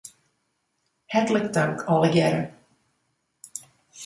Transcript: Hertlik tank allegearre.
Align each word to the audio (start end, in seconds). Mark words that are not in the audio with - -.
Hertlik 1.15 1.45
tank 1.57 1.83
allegearre. 1.97 2.41